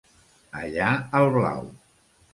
Allà 0.61 0.87
al 1.21 1.31
blau. 1.39 1.71